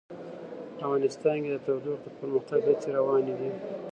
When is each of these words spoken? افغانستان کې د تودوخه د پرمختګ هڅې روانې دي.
افغانستان 0.85 1.35
کې 1.43 1.49
د 1.51 1.57
تودوخه 1.65 2.07
د 2.11 2.15
پرمختګ 2.19 2.59
هڅې 2.67 2.89
روانې 2.97 3.33
دي. 3.39 3.49